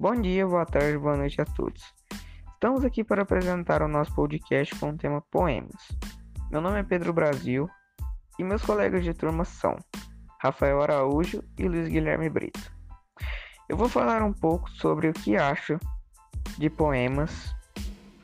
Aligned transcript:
Bom 0.00 0.14
dia, 0.14 0.46
boa 0.46 0.64
tarde, 0.64 0.96
boa 0.96 1.16
noite 1.16 1.40
a 1.40 1.44
todos. 1.44 1.92
Estamos 2.54 2.84
aqui 2.84 3.02
para 3.02 3.22
apresentar 3.22 3.82
o 3.82 3.88
nosso 3.88 4.14
podcast 4.14 4.72
com 4.76 4.90
o 4.90 4.96
tema 4.96 5.20
Poemas. 5.28 5.88
Meu 6.52 6.60
nome 6.60 6.78
é 6.78 6.82
Pedro 6.84 7.12
Brasil 7.12 7.68
e 8.38 8.44
meus 8.44 8.64
colegas 8.64 9.02
de 9.02 9.12
turma 9.12 9.44
são 9.44 9.76
Rafael 10.40 10.80
Araújo 10.80 11.42
e 11.58 11.66
Luiz 11.66 11.88
Guilherme 11.88 12.30
Brito. 12.30 12.72
Eu 13.68 13.76
vou 13.76 13.88
falar 13.88 14.22
um 14.22 14.32
pouco 14.32 14.70
sobre 14.70 15.08
o 15.08 15.12
que 15.12 15.36
acho 15.36 15.80
de 16.56 16.70
poemas 16.70 17.52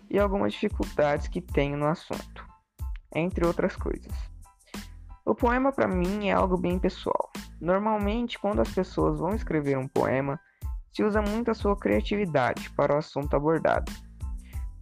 e 0.08 0.16
algumas 0.16 0.52
dificuldades 0.52 1.26
que 1.26 1.40
tenho 1.40 1.76
no 1.76 1.88
assunto, 1.88 2.46
entre 3.12 3.44
outras 3.44 3.74
coisas. 3.74 4.12
O 5.26 5.34
poema 5.34 5.72
para 5.72 5.88
mim 5.88 6.28
é 6.28 6.34
algo 6.34 6.56
bem 6.56 6.78
pessoal. 6.78 7.32
Normalmente, 7.60 8.38
quando 8.38 8.60
as 8.60 8.72
pessoas 8.72 9.18
vão 9.18 9.34
escrever 9.34 9.76
um 9.76 9.88
poema, 9.88 10.38
se 10.94 11.02
usa 11.02 11.20
muito 11.20 11.50
a 11.50 11.54
sua 11.54 11.76
criatividade 11.76 12.70
para 12.70 12.94
o 12.94 12.98
assunto 12.98 13.34
abordado. 13.34 13.90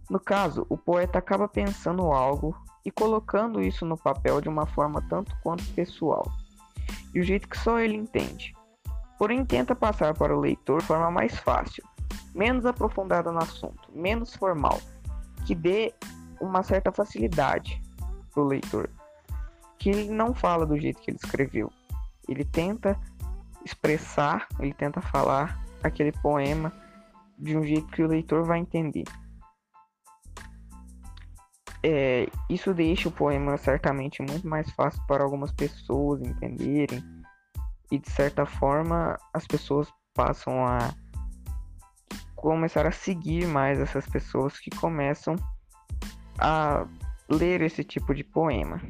No 0.09 0.19
caso, 0.19 0.65
o 0.69 0.77
poeta 0.77 1.17
acaba 1.17 1.47
pensando 1.47 2.03
algo 2.11 2.55
e 2.85 2.91
colocando 2.91 3.61
isso 3.61 3.83
no 3.85 3.97
papel 3.97 4.39
de 4.39 4.47
uma 4.47 4.67
forma 4.67 5.01
tanto 5.09 5.35
quanto 5.41 5.65
pessoal, 5.73 6.31
e 7.15 7.19
o 7.19 7.23
jeito 7.23 7.47
que 7.47 7.57
só 7.57 7.79
ele 7.79 7.95
entende. 7.95 8.53
Porém, 9.17 9.43
tenta 9.45 9.73
passar 9.73 10.13
para 10.13 10.35
o 10.35 10.39
leitor 10.39 10.81
de 10.81 10.85
forma 10.85 11.09
mais 11.09 11.35
fácil, 11.39 11.83
menos 12.35 12.65
aprofundada 12.65 13.31
no 13.31 13.39
assunto, 13.39 13.89
menos 13.91 14.35
formal, 14.35 14.79
que 15.47 15.55
dê 15.55 15.93
uma 16.39 16.61
certa 16.61 16.91
facilidade 16.91 17.81
para 18.31 18.43
o 18.43 18.47
leitor, 18.47 18.89
que 19.79 19.89
ele 19.89 20.11
não 20.11 20.33
fala 20.33 20.65
do 20.65 20.77
jeito 20.77 21.01
que 21.01 21.09
ele 21.09 21.19
escreveu. 21.23 21.71
Ele 22.27 22.43
tenta 22.43 22.99
expressar, 23.65 24.47
ele 24.59 24.73
tenta 24.73 25.01
falar 25.01 25.62
aquele 25.83 26.11
poema 26.11 26.71
de 27.37 27.57
um 27.57 27.63
jeito 27.63 27.87
que 27.87 28.03
o 28.03 28.07
leitor 28.07 28.45
vai 28.45 28.59
entender. 28.59 29.03
É, 31.85 32.27
isso 32.49 32.73
deixa 32.73 33.09
o 33.09 33.11
poema 33.11 33.57
certamente 33.57 34.21
muito 34.21 34.47
mais 34.47 34.71
fácil 34.71 35.01
para 35.05 35.23
algumas 35.23 35.51
pessoas 35.51 36.21
entenderem 36.21 37.03
e 37.91 37.99
de 37.99 38.09
certa 38.09 38.45
forma 38.45 39.17
as 39.33 39.45
pessoas 39.45 39.91
passam 40.13 40.65
a 40.65 40.93
começar 42.35 42.85
a 42.85 42.91
seguir 42.91 43.45
mais 43.47 43.79
essas 43.79 44.07
pessoas 44.07 44.57
que 44.57 44.69
começam 44.71 45.35
a 46.39 46.87
ler 47.29 47.61
esse 47.61 47.83
tipo 47.83 48.13
de 48.13 48.23
poema. 48.23 48.81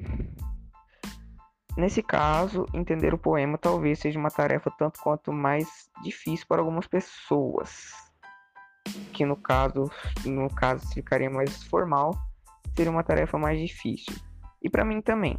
Nesse 1.75 2.03
caso, 2.03 2.67
entender 2.71 3.15
o 3.15 3.17
poema 3.17 3.57
talvez 3.57 3.97
seja 3.97 4.19
uma 4.19 4.29
tarefa 4.29 4.71
tanto 4.77 4.99
quanto 5.01 5.33
mais 5.33 5.89
difícil 6.03 6.45
para 6.47 6.61
algumas 6.61 6.85
pessoas, 6.85 7.91
que 9.11 9.25
no 9.25 9.35
caso, 9.35 9.89
no 10.23 10.47
caso 10.53 10.87
ficaria 10.93 11.31
mais 11.31 11.63
formal, 11.63 12.11
seria 12.75 12.91
uma 12.91 13.03
tarefa 13.03 13.39
mais 13.39 13.59
difícil. 13.59 14.13
E 14.61 14.69
para 14.69 14.85
mim 14.85 15.01
também. 15.01 15.35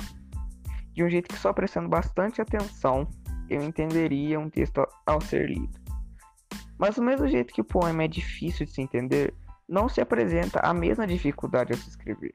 De 0.93 1.05
um 1.05 1.09
jeito 1.09 1.29
que 1.29 1.39
só 1.39 1.53
prestando 1.53 1.89
bastante 1.89 2.41
atenção, 2.41 3.09
eu 3.49 3.63
entenderia 3.63 4.39
um 4.39 4.51
texto 4.51 4.85
ao 5.07 5.21
ser 5.21 5.49
lido. 5.49 5.79
Mas 6.79 6.97
do 6.97 7.03
mesmo 7.03 7.29
jeito 7.29 7.55
que 7.55 7.61
o 7.61 7.65
poema 7.65 8.05
é 8.05 8.09
difícil 8.09 8.67
de 8.67 8.73
se 8.73 8.83
entender, 8.83 9.33
não 9.69 9.89
se 9.89 10.01
apresenta 10.01 10.61
a 10.61 10.75
mesma 10.75 11.07
dificuldade 11.07 11.73
ao 11.73 11.79
se 11.79 11.89
escrever. 11.89 12.35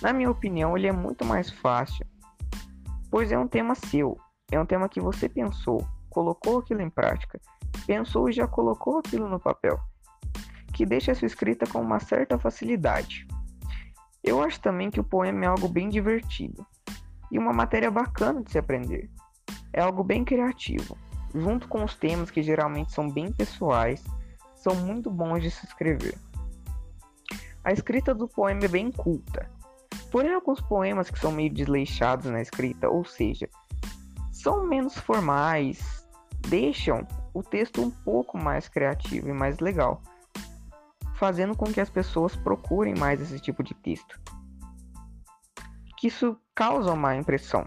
Na 0.00 0.12
minha 0.12 0.30
opinião, 0.30 0.76
ele 0.76 0.88
é 0.88 0.92
muito 0.92 1.24
mais 1.24 1.50
fácil 1.50 2.04
pois 3.12 3.30
é 3.30 3.38
um 3.38 3.46
tema 3.46 3.74
seu, 3.74 4.16
é 4.50 4.58
um 4.58 4.64
tema 4.64 4.88
que 4.88 4.98
você 4.98 5.28
pensou, 5.28 5.86
colocou 6.08 6.60
aquilo 6.60 6.80
em 6.80 6.88
prática, 6.88 7.38
pensou 7.86 8.30
e 8.30 8.32
já 8.32 8.46
colocou 8.46 8.98
aquilo 8.98 9.28
no 9.28 9.38
papel, 9.38 9.78
que 10.72 10.86
deixa 10.86 11.12
a 11.12 11.14
sua 11.14 11.26
escrita 11.26 11.66
com 11.66 11.78
uma 11.82 12.00
certa 12.00 12.38
facilidade. 12.38 13.26
Eu 14.24 14.42
acho 14.42 14.58
também 14.62 14.90
que 14.90 14.98
o 14.98 15.04
poema 15.04 15.44
é 15.44 15.46
algo 15.46 15.68
bem 15.68 15.90
divertido 15.90 16.66
e 17.30 17.38
uma 17.38 17.52
matéria 17.52 17.90
bacana 17.90 18.42
de 18.42 18.50
se 18.50 18.58
aprender. 18.58 19.10
É 19.74 19.82
algo 19.82 20.02
bem 20.02 20.24
criativo, 20.24 20.96
junto 21.34 21.68
com 21.68 21.84
os 21.84 21.94
temas 21.94 22.30
que 22.30 22.42
geralmente 22.42 22.92
são 22.92 23.10
bem 23.10 23.30
pessoais, 23.30 24.02
são 24.54 24.74
muito 24.74 25.10
bons 25.10 25.42
de 25.42 25.50
se 25.50 25.66
escrever. 25.66 26.16
A 27.62 27.72
escrita 27.72 28.14
do 28.14 28.26
poema 28.26 28.64
é 28.64 28.68
bem 28.68 28.90
culta, 28.90 29.50
Porém, 30.12 30.34
alguns 30.34 30.60
poemas 30.60 31.10
que 31.10 31.18
são 31.18 31.32
meio 31.32 31.52
desleixados 31.52 32.26
na 32.26 32.42
escrita, 32.42 32.86
ou 32.86 33.02
seja, 33.02 33.48
são 34.30 34.66
menos 34.66 34.94
formais, 34.98 36.06
deixam 36.48 37.06
o 37.32 37.42
texto 37.42 37.80
um 37.80 37.90
pouco 37.90 38.36
mais 38.36 38.68
criativo 38.68 39.30
e 39.30 39.32
mais 39.32 39.58
legal, 39.58 40.02
fazendo 41.14 41.56
com 41.56 41.64
que 41.64 41.80
as 41.80 41.88
pessoas 41.88 42.36
procurem 42.36 42.94
mais 42.94 43.22
esse 43.22 43.40
tipo 43.40 43.62
de 43.62 43.72
texto. 43.72 44.20
Que 45.96 46.08
isso 46.08 46.36
causa 46.54 46.92
uma 46.92 47.16
impressão, 47.16 47.66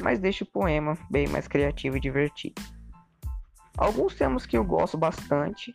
mas 0.00 0.20
deixa 0.20 0.44
o 0.44 0.46
poema 0.46 0.96
bem 1.10 1.26
mais 1.26 1.48
criativo 1.48 1.96
e 1.96 2.00
divertido. 2.00 2.62
Alguns 3.76 4.14
temas 4.14 4.46
que 4.46 4.56
eu 4.56 4.62
gosto 4.62 4.96
bastante, 4.96 5.74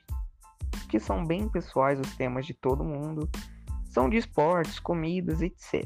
que 0.87 0.97
são 0.97 1.25
bem 1.25 1.49
pessoais 1.49 1.99
os 1.99 2.15
temas 2.15 2.45
de 2.45 2.53
todo 2.53 2.85
mundo, 2.85 3.29
são 3.95 4.09
de 4.09 4.17
esportes, 4.17 4.77
comidas, 4.77 5.41
etc. 5.41 5.85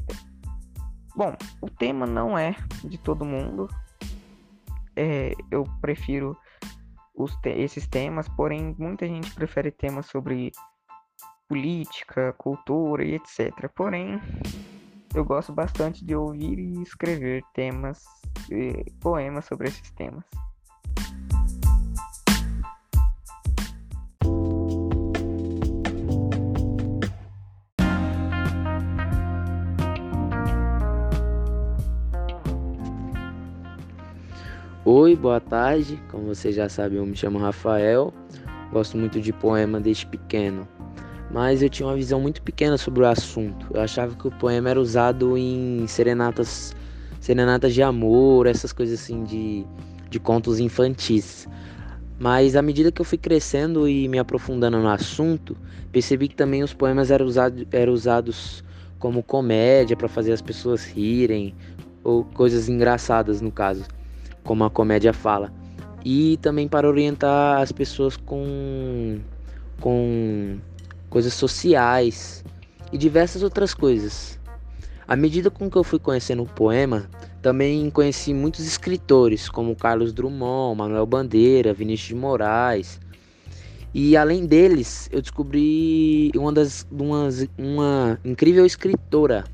Bom, 1.14 1.32
o 1.62 1.70
tema 1.70 2.04
não 2.04 2.36
é 2.36 2.56
de 2.82 2.98
todo 2.98 3.24
mundo. 3.24 3.68
É, 4.96 5.32
eu 5.48 5.62
prefiro 5.80 6.36
te 7.40 7.50
esses 7.50 7.86
temas, 7.86 8.28
porém 8.30 8.74
muita 8.76 9.06
gente 9.06 9.32
prefere 9.32 9.70
temas 9.70 10.06
sobre 10.06 10.50
política, 11.48 12.32
cultura 12.32 13.04
e 13.04 13.14
etc. 13.14 13.68
Porém, 13.76 14.20
eu 15.14 15.24
gosto 15.24 15.52
bastante 15.52 16.04
de 16.04 16.16
ouvir 16.16 16.58
e 16.58 16.82
escrever 16.82 17.44
temas, 17.54 18.02
poemas 19.00 19.44
sobre 19.44 19.68
esses 19.68 19.88
temas. 19.92 20.24
Oi, 34.82 35.14
boa 35.14 35.38
tarde. 35.42 36.02
Como 36.10 36.24
vocês 36.24 36.56
já 36.56 36.66
sabem, 36.66 36.96
eu 36.96 37.04
me 37.04 37.14
chamo 37.14 37.38
Rafael. 37.38 38.14
Gosto 38.72 38.96
muito 38.96 39.20
de 39.20 39.30
poema 39.30 39.78
desde 39.78 40.06
pequeno. 40.06 40.66
Mas 41.30 41.62
eu 41.62 41.68
tinha 41.68 41.86
uma 41.86 41.94
visão 41.94 42.18
muito 42.18 42.40
pequena 42.40 42.78
sobre 42.78 43.02
o 43.02 43.06
assunto. 43.06 43.66
Eu 43.74 43.82
achava 43.82 44.16
que 44.16 44.26
o 44.26 44.30
poema 44.30 44.70
era 44.70 44.80
usado 44.80 45.36
em 45.36 45.86
serenatas, 45.86 46.74
serenatas 47.20 47.74
de 47.74 47.82
amor, 47.82 48.46
essas 48.46 48.72
coisas 48.72 48.98
assim 48.98 49.22
de, 49.22 49.66
de 50.08 50.18
contos 50.18 50.58
infantis. 50.58 51.46
Mas 52.18 52.56
à 52.56 52.62
medida 52.62 52.90
que 52.90 53.02
eu 53.02 53.04
fui 53.04 53.18
crescendo 53.18 53.86
e 53.86 54.08
me 54.08 54.18
aprofundando 54.18 54.78
no 54.78 54.88
assunto, 54.88 55.58
percebi 55.92 56.26
que 56.26 56.34
também 56.34 56.62
os 56.62 56.72
poemas 56.72 57.10
eram, 57.10 57.26
usado, 57.26 57.68
eram 57.70 57.92
usados 57.92 58.64
como 58.98 59.22
comédia 59.22 59.94
para 59.94 60.08
fazer 60.08 60.32
as 60.32 60.40
pessoas 60.40 60.86
rirem, 60.86 61.54
ou 62.02 62.24
coisas 62.24 62.66
engraçadas 62.66 63.42
no 63.42 63.52
caso 63.52 63.84
como 64.44 64.64
a 64.64 64.70
comédia 64.70 65.12
fala, 65.12 65.52
e 66.04 66.38
também 66.38 66.68
para 66.68 66.88
orientar 66.88 67.60
as 67.60 67.72
pessoas 67.72 68.16
com, 68.16 69.18
com 69.80 70.58
coisas 71.08 71.34
sociais 71.34 72.44
e 72.92 72.98
diversas 72.98 73.42
outras 73.42 73.74
coisas. 73.74 74.38
À 75.06 75.16
medida 75.16 75.50
com 75.50 75.68
que 75.68 75.76
eu 75.76 75.82
fui 75.82 75.98
conhecendo 75.98 76.44
o 76.44 76.46
poema, 76.46 77.08
também 77.42 77.90
conheci 77.90 78.32
muitos 78.32 78.64
escritores, 78.64 79.48
como 79.48 79.74
Carlos 79.74 80.12
Drummond, 80.12 80.78
Manuel 80.78 81.06
Bandeira, 81.06 81.72
Vinícius 81.72 82.08
de 82.08 82.14
Moraes. 82.14 83.00
E 83.92 84.16
além 84.16 84.46
deles, 84.46 85.08
eu 85.10 85.20
descobri 85.20 86.30
uma, 86.36 86.52
das, 86.52 86.86
uma, 86.92 87.28
uma 87.58 88.20
incrível 88.24 88.64
escritora 88.64 89.44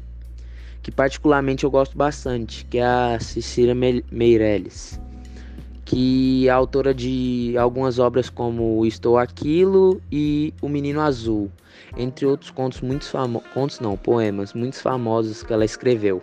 que 0.86 0.92
particularmente 0.92 1.64
eu 1.64 1.70
gosto 1.70 1.98
bastante, 1.98 2.64
que 2.66 2.78
é 2.78 2.84
a 2.84 3.18
Cecília 3.18 3.74
Meirelles, 3.74 5.00
que 5.84 6.46
é 6.46 6.50
autora 6.52 6.94
de 6.94 7.56
algumas 7.58 7.98
obras 7.98 8.30
como 8.30 8.86
Estou 8.86 9.18
Aquilo 9.18 10.00
e 10.12 10.54
O 10.62 10.68
Menino 10.68 11.00
Azul, 11.00 11.50
entre 11.96 12.24
outros 12.24 12.52
contos 12.52 12.82
muito 12.82 13.04
famosos, 13.04 13.48
contos 13.52 13.80
não, 13.80 13.96
poemas 13.96 14.54
muito 14.54 14.80
famosos 14.80 15.42
que 15.42 15.52
ela 15.52 15.64
escreveu. 15.64 16.22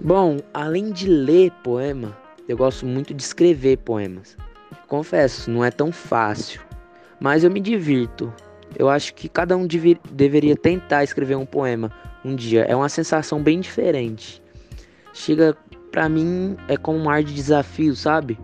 Bom, 0.00 0.38
além 0.52 0.90
de 0.90 1.08
ler 1.08 1.52
poema, 1.62 2.18
eu 2.48 2.56
gosto 2.56 2.84
muito 2.84 3.14
de 3.14 3.22
escrever 3.22 3.76
poemas. 3.76 4.36
Confesso, 4.88 5.52
não 5.52 5.64
é 5.64 5.70
tão 5.70 5.92
fácil, 5.92 6.60
mas 7.20 7.44
eu 7.44 7.50
me 7.52 7.60
divirto. 7.60 8.34
Eu 8.76 8.88
acho 8.88 9.14
que 9.14 9.28
cada 9.28 9.56
um 9.56 9.68
deveria 10.10 10.56
tentar 10.56 11.04
escrever 11.04 11.36
um 11.36 11.46
poema, 11.46 11.92
um 12.26 12.34
dia. 12.34 12.62
É 12.62 12.74
uma 12.74 12.88
sensação 12.88 13.42
bem 13.42 13.60
diferente. 13.60 14.42
Chega 15.14 15.56
para 15.90 16.08
mim 16.08 16.56
é 16.68 16.76
como 16.76 16.98
um 16.98 17.08
ar 17.08 17.22
de 17.22 17.32
desafio, 17.32 17.94
sabe? 17.94 18.38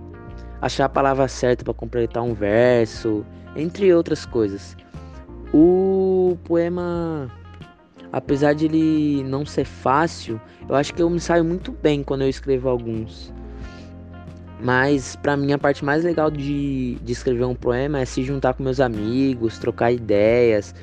Achar 0.60 0.86
a 0.86 0.88
palavra 0.88 1.28
certa 1.28 1.64
para 1.64 1.74
completar 1.74 2.22
um 2.22 2.32
verso 2.32 3.26
entre 3.56 3.92
outras 3.92 4.24
coisas. 4.24 4.76
O 5.52 6.38
poema, 6.44 7.30
apesar 8.10 8.54
de 8.54 8.66
ele 8.66 9.22
não 9.24 9.44
ser 9.44 9.64
fácil, 9.64 10.40
eu 10.68 10.74
acho 10.74 10.94
que 10.94 11.02
eu 11.02 11.10
me 11.10 11.20
saio 11.20 11.44
muito 11.44 11.72
bem 11.72 12.02
quando 12.02 12.22
eu 12.22 12.28
escrevo 12.28 12.68
alguns. 12.68 13.32
Mas 14.60 15.16
para 15.16 15.36
mim 15.36 15.52
a 15.52 15.58
parte 15.58 15.84
mais 15.84 16.04
legal 16.04 16.30
de, 16.30 16.94
de 17.02 17.12
escrever 17.12 17.44
um 17.44 17.54
poema 17.54 17.98
é 17.98 18.04
se 18.04 18.22
juntar 18.22 18.54
com 18.54 18.62
meus 18.62 18.80
amigos, 18.80 19.58
trocar 19.58 19.92
ideias, 19.92 20.74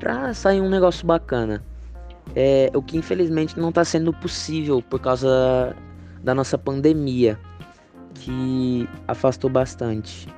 pra 0.00 0.32
sair 0.32 0.60
um 0.60 0.68
negócio 0.68 1.06
bacana. 1.06 1.62
É, 2.34 2.70
o 2.74 2.82
que 2.82 2.96
infelizmente 2.96 3.58
não 3.58 3.70
está 3.70 3.84
sendo 3.84 4.12
possível 4.12 4.82
por 4.82 5.00
causa 5.00 5.74
da 6.22 6.34
nossa 6.34 6.58
pandemia, 6.58 7.38
que 8.14 8.88
afastou 9.06 9.50
bastante. 9.50 10.28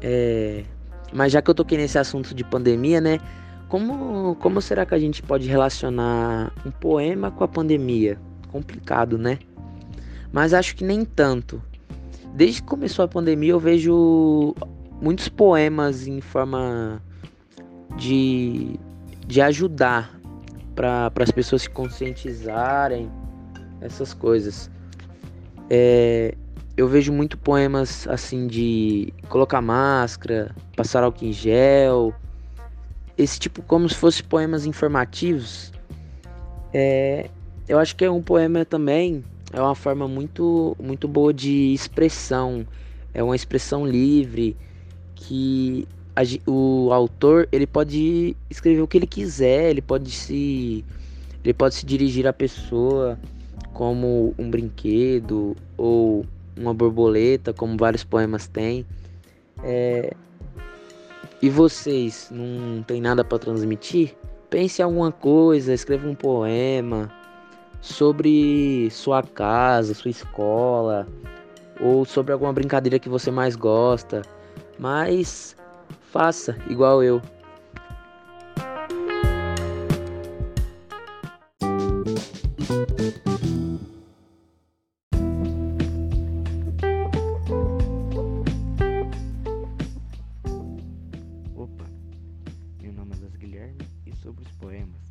É, 0.00 0.64
mas 1.12 1.32
já 1.32 1.40
que 1.40 1.50
eu 1.50 1.54
toquei 1.54 1.78
nesse 1.78 1.98
assunto 1.98 2.34
de 2.34 2.44
pandemia, 2.44 3.00
né? 3.00 3.18
Como, 3.68 4.34
como 4.36 4.60
será 4.60 4.86
que 4.86 4.94
a 4.94 4.98
gente 4.98 5.22
pode 5.22 5.46
relacionar 5.46 6.52
um 6.64 6.70
poema 6.70 7.30
com 7.30 7.44
a 7.44 7.48
pandemia? 7.48 8.18
Complicado, 8.50 9.18
né? 9.18 9.38
mas 10.32 10.54
acho 10.54 10.76
que 10.76 10.84
nem 10.84 11.04
tanto. 11.04 11.62
Desde 12.34 12.62
que 12.62 12.68
começou 12.68 13.04
a 13.04 13.08
pandemia, 13.08 13.52
eu 13.52 13.60
vejo 13.60 14.54
muitos 15.00 15.28
poemas 15.28 16.06
em 16.06 16.20
forma 16.20 17.02
de, 17.96 18.78
de 19.26 19.40
ajudar 19.40 20.17
para 20.78 21.24
as 21.24 21.30
pessoas 21.32 21.62
se 21.62 21.70
conscientizarem, 21.70 23.10
essas 23.80 24.14
coisas. 24.14 24.70
É, 25.68 26.34
eu 26.76 26.86
vejo 26.86 27.12
muito 27.12 27.36
poemas 27.36 28.06
assim 28.06 28.46
de 28.46 29.12
colocar 29.28 29.60
máscara, 29.60 30.54
passar 30.76 31.02
álcool 31.02 31.24
em 31.24 31.32
gel, 31.32 32.14
esse 33.16 33.40
tipo 33.40 33.60
como 33.62 33.88
se 33.88 33.96
fosse 33.96 34.22
poemas 34.22 34.64
informativos. 34.64 35.72
É, 36.72 37.28
eu 37.66 37.80
acho 37.80 37.96
que 37.96 38.04
é 38.04 38.10
um 38.10 38.22
poema 38.22 38.64
também 38.64 39.24
é 39.52 39.60
uma 39.60 39.74
forma 39.74 40.06
muito, 40.06 40.76
muito 40.78 41.08
boa 41.08 41.32
de 41.32 41.72
expressão. 41.72 42.66
É 43.14 43.22
uma 43.22 43.34
expressão 43.34 43.86
livre 43.86 44.56
que 45.14 45.88
a, 46.18 46.50
o 46.50 46.92
autor 46.92 47.48
ele 47.52 47.66
pode 47.66 48.36
escrever 48.50 48.82
o 48.82 48.88
que 48.88 48.98
ele 48.98 49.06
quiser, 49.06 49.70
ele 49.70 49.80
pode 49.80 50.10
se 50.10 50.84
ele 51.44 51.54
pode 51.54 51.76
se 51.76 51.86
dirigir 51.86 52.26
à 52.26 52.32
pessoa 52.32 53.18
como 53.72 54.34
um 54.36 54.50
brinquedo 54.50 55.56
ou 55.76 56.26
uma 56.56 56.74
borboleta, 56.74 57.52
como 57.52 57.76
vários 57.76 58.02
poemas 58.02 58.48
têm. 58.48 58.84
É... 59.62 60.12
E 61.40 61.48
vocês 61.48 62.28
não 62.32 62.82
tem 62.82 63.00
nada 63.00 63.24
para 63.24 63.38
transmitir? 63.38 64.16
Pense 64.50 64.82
em 64.82 64.84
alguma 64.84 65.12
coisa, 65.12 65.72
escreva 65.72 66.08
um 66.08 66.14
poema, 66.16 67.12
sobre 67.80 68.90
sua 68.90 69.22
casa, 69.22 69.94
sua 69.94 70.10
escola, 70.10 71.06
ou 71.80 72.04
sobre 72.04 72.32
alguma 72.32 72.52
brincadeira 72.52 72.98
que 72.98 73.08
você 73.08 73.30
mais 73.30 73.54
gosta. 73.54 74.22
Mas 74.76 75.56
faça 76.10 76.56
igual 76.70 77.02
eu. 77.02 77.20
Opa, 91.54 91.84
meu 92.80 92.92
nome 92.92 93.12
é 93.12 93.18
Luiz 93.20 93.36
Guilherme 93.36 93.76
e 94.06 94.14
sobre 94.16 94.44
os 94.44 94.50
poemas, 94.52 95.02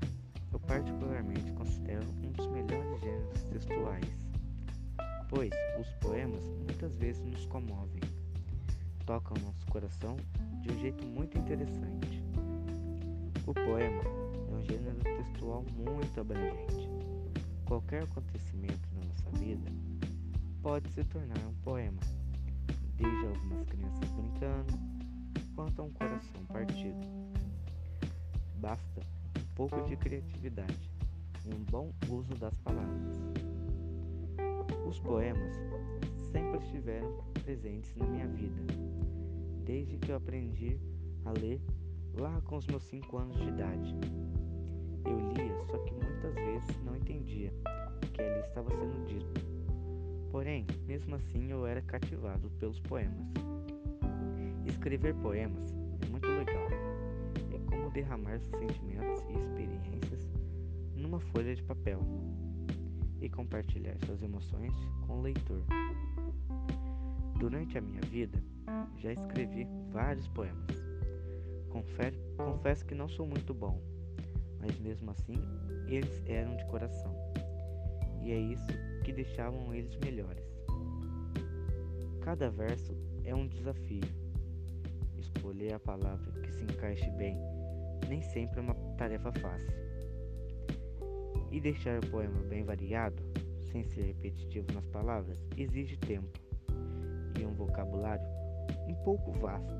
eu 0.52 0.60
particularmente 0.60 1.52
considero 1.52 2.08
um 2.24 2.32
dos 2.32 2.48
melhores 2.48 3.00
gêneros 3.02 3.44
textuais, 3.52 4.06
pois 5.30 5.52
os 5.80 5.94
poemas 6.02 6.44
muitas 6.66 6.96
vezes 6.96 7.24
nos 7.24 7.46
comovem, 7.46 8.02
tocam 9.06 9.38
nosso 9.44 9.66
coração 9.68 10.18
de 10.68 10.74
um 10.74 10.80
jeito 10.80 11.06
muito 11.06 11.38
interessante. 11.38 12.24
O 13.46 13.54
poema 13.54 14.02
é 14.52 14.54
um 14.54 14.62
gênero 14.66 14.98
textual 15.02 15.64
muito 15.78 16.19
abrangente. 16.19 16.90
Qualquer 17.66 18.04
acontecimento 18.04 18.88
na 18.94 19.06
nossa 19.06 19.30
vida 19.38 19.72
pode 20.62 20.90
se 20.92 21.04
tornar 21.06 21.40
um 21.48 21.54
poema, 21.64 22.00
desde 22.96 23.28
algumas 23.28 23.64
crianças 23.64 24.12
brincando, 24.12 24.74
quanto 25.56 25.81
a 25.81 25.86
um 25.86 25.92
coração 25.92 26.46
partido. 26.48 27.08
Basta 28.58 29.02
um 29.38 29.56
pouco 29.56 29.81
de 29.88 29.96
criatividade 29.96 30.92
e 31.46 31.54
um 31.54 31.64
bom 31.72 31.92
uso 32.10 32.36
das 32.36 32.54
palavras. 32.58 33.18
Os 34.86 35.00
poemas 35.00 35.56
sempre 36.31 36.60
estiveram 36.66 37.24
presentes 37.44 37.96
na 37.96 38.06
minha 38.06 38.28
vida, 38.28 38.62
desde 39.68 39.98
que 39.98 40.12
eu 40.12 40.16
aprendi 40.16 40.80
a 41.25 41.31
ler 41.31 41.62
lá 42.18 42.42
com 42.46 42.56
os 42.56 42.66
meus 42.68 42.84
5 42.84 43.18
anos 43.18 43.36
de 43.36 43.50
idade. 43.50 43.94
Eu 45.06 45.19
lia, 45.34 45.66
só 45.69 45.78
que 45.80 45.92
muitas 45.92 46.34
vezes 46.34 46.84
não 46.86 46.96
entendia 46.96 47.54
o 48.02 48.12
que 48.14 48.22
ali 48.22 48.40
estava 48.40 48.69
sendo 48.72 49.06
dito. 49.06 49.46
Porém, 50.31 50.66
mesmo 50.86 51.16
assim 51.16 51.52
eu 51.52 51.68
era 51.68 51.81
cativado 51.81 52.50
pelos 52.52 52.80
poemas. 52.80 53.28
Escrever 54.66 55.14
poemas 55.16 55.75
é 56.02 56.10
muito 56.10 56.28
legal. 56.28 56.68
É 57.54 57.60
como 57.69 57.92
derramar 57.92 58.40
sentimentos 58.40 59.22
e 59.30 59.38
experiências 59.38 60.31
numa 60.96 61.19
folha 61.19 61.54
de 61.54 61.64
papel 61.64 62.00
e 63.19 63.30
compartilhar 63.30 63.98
suas 64.06 64.24
emoções 64.24 64.74
com 65.06 65.19
o 65.19 65.22
leitor. 65.22 65.62
Durante 67.38 67.78
a 67.78 67.81
minha 67.81 68.02
vida, 68.02 68.42
já 68.98 69.12
escrevi 69.12 69.68
vários 69.92 70.28
poemas. 70.28 70.75
Confere, 71.69 72.18
confesso 72.38 72.86
que 72.86 72.96
não 72.96 73.08
sou 73.08 73.25
muito 73.25 73.54
bom, 73.54 73.81
mas 74.60 74.78
mesmo 74.80 75.12
assim 75.12 75.36
eles 75.88 76.24
eram 76.25 76.56
de 76.56 76.66
coração, 76.66 77.16
e 78.22 78.31
é 78.31 78.40
isso 78.40 78.68
que 79.04 79.14
deixavam 79.14 79.74
eles 79.74 79.95
melhores. 79.97 80.45
Cada 82.21 82.50
verso 82.50 82.94
é 83.24 83.33
um 83.33 83.47
desafio 83.47 84.04
escolher 85.18 85.74
a 85.74 85.80
palavra 85.80 86.31
que 86.42 86.52
se 86.52 86.64
encaixe 86.64 87.09
bem 87.12 87.38
nem 88.07 88.21
sempre 88.21 88.59
é 88.59 88.62
uma 88.62 88.76
tarefa 88.97 89.31
fácil. 89.33 89.71
E 91.52 91.59
deixar 91.59 92.00
o 92.04 92.09
poema 92.09 92.42
bem 92.44 92.64
variado, 92.64 93.21
sem 93.71 93.83
ser 93.83 94.04
repetitivo 94.04 94.71
nas 94.74 94.86
palavras, 94.88 95.44
exige 95.57 95.97
tempo 95.97 96.40
e 97.40 97.45
um 97.45 97.54
vocabulário 97.54 98.26
um 98.88 98.96
pouco 99.04 99.32
vasto. 99.34 99.74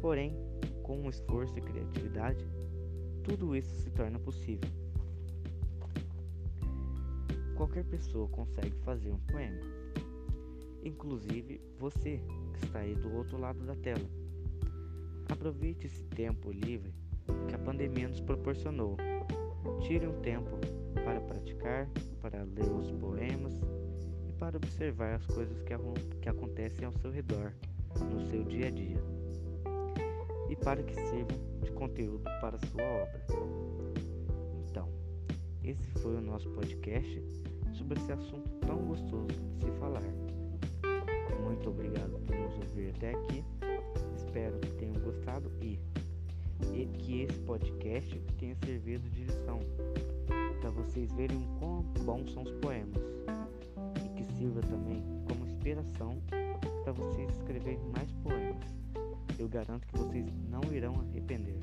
Porém, 0.00 0.36
com 0.82 0.98
um 0.98 1.08
esforço 1.08 1.58
e 1.58 1.62
criatividade, 1.62 2.46
tudo 3.22 3.56
isso 3.56 3.74
se 3.76 3.90
torna 3.90 4.18
possível. 4.18 4.70
Qualquer 7.56 7.84
pessoa 7.84 8.28
consegue 8.28 8.76
fazer 8.84 9.10
um 9.10 9.18
poema, 9.20 9.60
inclusive 10.84 11.60
você 11.78 12.20
que 12.52 12.66
está 12.66 12.80
aí 12.80 12.94
do 12.94 13.14
outro 13.14 13.38
lado 13.38 13.64
da 13.64 13.74
tela. 13.76 14.04
Aproveite 15.28 15.86
esse 15.86 16.04
tempo 16.04 16.50
livre 16.50 16.92
que 17.48 17.54
a 17.54 17.58
pandemia 17.58 18.08
nos 18.08 18.20
proporcionou. 18.20 18.96
Tire 19.80 20.06
um 20.06 20.20
tempo 20.20 20.58
para 21.04 21.20
praticar, 21.20 21.88
para 22.20 22.42
ler 22.42 22.70
os 22.70 22.90
poemas 22.92 23.54
e 24.28 24.32
para 24.32 24.56
observar 24.56 25.14
as 25.14 25.26
coisas 25.26 25.62
que, 25.62 25.74
que 26.20 26.28
acontecem 26.28 26.84
ao 26.84 26.92
seu 26.92 27.10
redor, 27.10 27.54
no 28.02 28.20
seu 28.30 28.44
dia 28.44 28.68
a 28.68 28.70
dia, 28.70 29.02
e 30.48 30.56
para 30.56 30.82
que 30.82 30.94
sirvam 30.94 31.38
de 31.62 31.70
conteúdo 31.72 32.24
para 32.40 32.58
sua 32.58 32.82
obra. 32.82 33.26
Então, 34.68 34.88
esse 35.62 35.86
foi 36.00 36.16
o 36.16 36.20
nosso 36.20 36.48
podcast 36.50 37.22
sobre 37.72 37.98
esse 37.98 38.12
assunto 38.12 38.48
tão 38.66 38.76
gostoso 38.78 39.28
de 39.58 39.64
se 39.64 39.70
falar. 39.72 40.02
Muito 41.42 41.68
obrigado 41.68 42.18
por 42.26 42.36
nos 42.36 42.54
ouvir 42.56 42.94
até 42.96 43.10
aqui. 43.14 43.44
Espero 44.16 44.58
que 44.58 44.72
tenham 44.72 44.94
gostado 44.94 45.50
e, 45.60 45.78
e 46.72 46.86
que 46.98 47.22
esse 47.22 47.38
podcast 47.40 48.18
tenha 48.38 48.56
servido 48.56 49.08
de 49.10 49.24
lição 49.24 49.60
para 50.60 50.70
vocês 50.70 51.12
verem 51.12 51.46
quão 51.58 51.82
bons 52.04 52.32
são 52.32 52.42
os 52.42 52.52
poemas 52.52 53.02
e 54.04 54.08
que 54.16 54.24
sirva 54.34 54.60
também 54.62 55.02
como 55.28 55.44
inspiração 55.46 56.16
para 56.84 56.92
vocês 56.92 57.30
escreverem 57.30 57.80
mais 57.96 58.12
poemas. 58.22 58.62
Eu 59.38 59.48
garanto 59.48 59.86
que 59.86 59.98
vocês 59.98 60.26
não 60.50 60.60
irão 60.70 60.94
arrepender. 61.00 61.58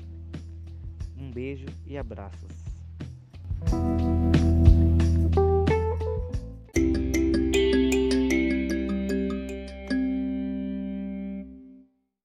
Um 1.16 1.30
beijo 1.30 1.66
e 1.86 1.96
abraços. 1.96 2.50